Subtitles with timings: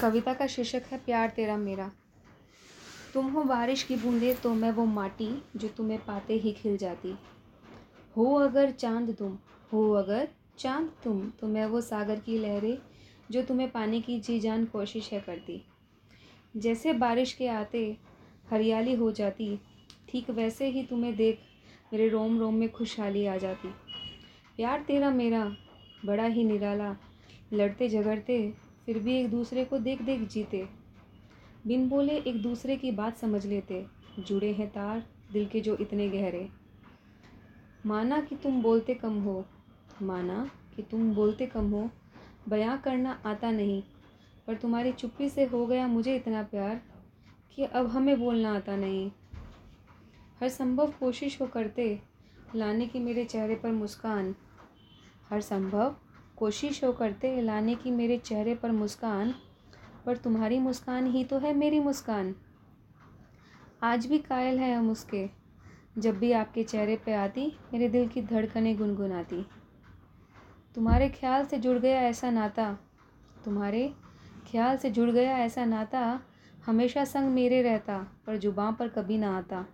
[0.00, 1.90] कविता का शीर्षक है, प्यार तेरा मेरा।
[3.14, 7.14] तुम हो बारिश की बूंदे तो मैं वो माटी जो तुम्हें पाते ही खिल जाती।
[8.16, 9.38] हो अगर चाँद तुम,
[9.72, 10.28] हो अगर
[10.58, 12.78] चाँद तुम तो मैं वो सागर की लहरें
[13.30, 15.62] जो तुम्हें पाने की जी जान कोशिश है करती।
[16.56, 17.96] जैसे बारिश के आते
[18.50, 19.58] हरियाली हो जाती,
[20.08, 21.40] ठीक वैसे ही तुम्हें देख
[21.92, 23.68] मेरे रोम रोम में खुशहाली आ जाती।
[24.56, 25.44] प्यार तेरा मेरा,
[26.04, 26.96] बड़ा ही निराला,
[27.52, 30.68] लड़ते झगड़ते फिर भी एक दूसरे को देख देख जीते।
[31.66, 33.86] बिन बोले एक दूसरे की बात समझ लेते।
[34.18, 36.48] जुड़े हैं तार, दिल के जो इतने गहरे।
[37.86, 39.44] माना कि तुम बोलते कम हो।
[40.02, 41.90] माना कि तुम बोलते कम हो।
[42.48, 43.82] बयां करना आता नहीं।
[44.46, 46.82] पर तुम्हारी चुप्पी से हो गया मुझे इतना प्यार
[47.54, 49.10] कि अब हमें बोलना आता नहीं।
[50.40, 52.00] हर संभव कोशिश वो करते।
[52.54, 54.34] लाने की मेरे चेहरे पर मुस्कान।
[55.28, 55.96] हर संभव
[56.40, 59.34] कोशिश हो करते लाने की, मेरे चेहरे पर मुस्कान।
[60.06, 62.34] पर तुम्हारी मुस्कान ही तो है मेरी मुस्कान।
[63.82, 65.28] आज भी कायल है हम उसके।
[65.98, 69.46] जब भी आपके चेहरे पे आती, मेरे दिल की धड़कनें गुनगुनाती।
[70.74, 72.78] तुम्हारे ख्याल से जुड़ गया ऐसा नाता।
[73.44, 73.94] तुम्हारे
[74.50, 76.20] ख्याल से जुड़ गया ऐसा नाता
[76.66, 79.66] हमेशा संग मेरे रहता, पर जुबां पर कभी ना आता।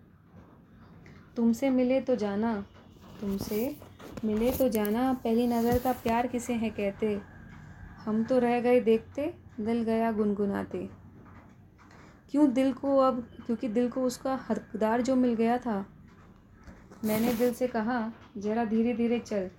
[1.37, 2.67] तुमसे मिले तो जाना,
[3.21, 3.77] तुमसे
[4.25, 7.21] मिले तो जाना। पहली नज़र का प्यार किसे है कहते?
[8.05, 10.89] हम तो रह गए देखते, दिल गया गुनगुनाते।
[12.31, 15.85] क्यों दिल को अब, क्योंकि दिल को उसका हकदार जो मिल गया था।
[17.05, 19.51] मैंने दिल से कहा, ज़रा धीरे धीरे चल।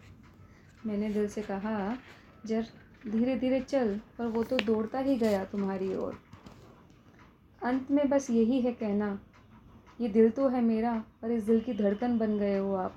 [0.85, 1.97] मैंने दिल से कहा,
[2.45, 2.66] जर
[3.08, 6.19] धीरे धीरे चल, पर वो तो दौड़ता ही गया तुम्हारी ओर।
[7.61, 9.19] अंत में बस यही है कहना।
[10.02, 12.95] ये दिल तो है मेरा, पर इस दिल की धड़कन बन गए हो आप।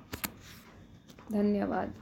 [1.31, 1.93] धन्यवाद।